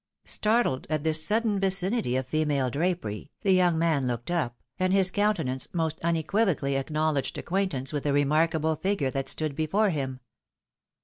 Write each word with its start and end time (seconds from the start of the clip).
Startled 0.25 0.87
at 0.89 1.03
this 1.03 1.23
sudden 1.23 1.59
vicinity 1.59 2.15
of 2.15 2.25
female 2.25 2.71
drapery, 2.71 3.29
the 3.43 3.51
young 3.53 3.77
man 3.77 4.07
looked 4.07 4.31
up, 4.31 4.57
and 4.79 4.91
his 4.91 5.11
countenance 5.11 5.67
most 5.73 5.99
unequivocally 6.03 6.73
ac 6.75 6.87
knowledged 6.89 7.37
acquaintance 7.37 7.93
with 7.93 8.01
the 8.01 8.11
remarkable 8.11 8.75
figure 8.75 9.11
that 9.11 9.29
stood 9.29 9.55
before 9.55 9.91
him. 9.91 10.19